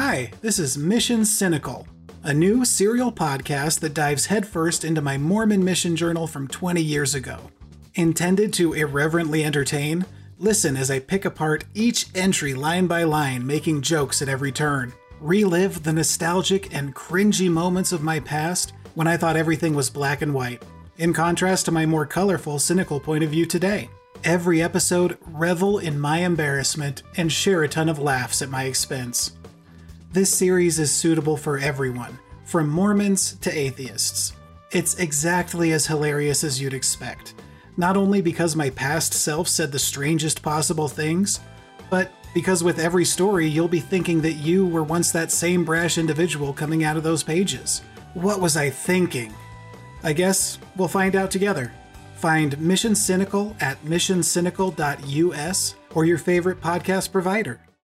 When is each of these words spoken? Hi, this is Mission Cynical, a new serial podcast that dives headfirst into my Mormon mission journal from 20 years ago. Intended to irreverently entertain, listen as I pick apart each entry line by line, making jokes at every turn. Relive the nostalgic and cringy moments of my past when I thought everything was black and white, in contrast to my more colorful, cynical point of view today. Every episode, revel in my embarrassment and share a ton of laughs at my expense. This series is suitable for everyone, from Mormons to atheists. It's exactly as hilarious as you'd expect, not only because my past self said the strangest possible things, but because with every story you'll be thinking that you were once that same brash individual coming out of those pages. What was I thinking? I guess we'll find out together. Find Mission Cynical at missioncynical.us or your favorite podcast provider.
Hi, 0.00 0.30
this 0.42 0.60
is 0.60 0.78
Mission 0.78 1.24
Cynical, 1.24 1.84
a 2.22 2.32
new 2.32 2.64
serial 2.64 3.10
podcast 3.10 3.80
that 3.80 3.94
dives 3.94 4.26
headfirst 4.26 4.84
into 4.84 5.02
my 5.02 5.18
Mormon 5.18 5.64
mission 5.64 5.96
journal 5.96 6.28
from 6.28 6.46
20 6.46 6.80
years 6.80 7.16
ago. 7.16 7.50
Intended 7.96 8.52
to 8.52 8.74
irreverently 8.74 9.44
entertain, 9.44 10.06
listen 10.38 10.76
as 10.76 10.88
I 10.88 11.00
pick 11.00 11.24
apart 11.24 11.64
each 11.74 12.06
entry 12.14 12.54
line 12.54 12.86
by 12.86 13.02
line, 13.02 13.44
making 13.44 13.82
jokes 13.82 14.22
at 14.22 14.28
every 14.28 14.52
turn. 14.52 14.92
Relive 15.20 15.82
the 15.82 15.92
nostalgic 15.92 16.72
and 16.72 16.94
cringy 16.94 17.50
moments 17.50 17.90
of 17.90 18.00
my 18.00 18.20
past 18.20 18.74
when 18.94 19.08
I 19.08 19.16
thought 19.16 19.36
everything 19.36 19.74
was 19.74 19.90
black 19.90 20.22
and 20.22 20.32
white, 20.32 20.62
in 20.98 21.12
contrast 21.12 21.64
to 21.64 21.72
my 21.72 21.86
more 21.86 22.06
colorful, 22.06 22.60
cynical 22.60 23.00
point 23.00 23.24
of 23.24 23.30
view 23.30 23.46
today. 23.46 23.90
Every 24.22 24.62
episode, 24.62 25.18
revel 25.26 25.78
in 25.78 25.98
my 25.98 26.18
embarrassment 26.18 27.02
and 27.16 27.32
share 27.32 27.64
a 27.64 27.68
ton 27.68 27.88
of 27.88 27.98
laughs 27.98 28.42
at 28.42 28.48
my 28.48 28.64
expense. 28.64 29.32
This 30.10 30.32
series 30.32 30.78
is 30.78 30.90
suitable 30.90 31.36
for 31.36 31.58
everyone, 31.58 32.18
from 32.44 32.70
Mormons 32.70 33.34
to 33.42 33.52
atheists. 33.52 34.32
It's 34.72 34.98
exactly 34.98 35.72
as 35.72 35.86
hilarious 35.86 36.44
as 36.44 36.58
you'd 36.58 36.72
expect, 36.72 37.34
not 37.76 37.94
only 37.94 38.22
because 38.22 38.56
my 38.56 38.70
past 38.70 39.12
self 39.12 39.48
said 39.48 39.70
the 39.70 39.78
strangest 39.78 40.40
possible 40.40 40.88
things, 40.88 41.40
but 41.90 42.10
because 42.32 42.64
with 42.64 42.78
every 42.78 43.04
story 43.04 43.46
you'll 43.46 43.68
be 43.68 43.80
thinking 43.80 44.22
that 44.22 44.32
you 44.32 44.66
were 44.66 44.82
once 44.82 45.12
that 45.12 45.30
same 45.30 45.62
brash 45.62 45.98
individual 45.98 46.54
coming 46.54 46.84
out 46.84 46.96
of 46.96 47.02
those 47.02 47.22
pages. 47.22 47.82
What 48.14 48.40
was 48.40 48.56
I 48.56 48.70
thinking? 48.70 49.34
I 50.02 50.14
guess 50.14 50.58
we'll 50.76 50.88
find 50.88 51.16
out 51.16 51.30
together. 51.30 51.70
Find 52.14 52.58
Mission 52.58 52.94
Cynical 52.94 53.54
at 53.60 53.84
missioncynical.us 53.84 55.74
or 55.94 56.04
your 56.06 56.18
favorite 56.18 56.62
podcast 56.62 57.12
provider. 57.12 57.60